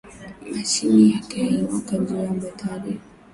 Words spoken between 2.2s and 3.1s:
batterie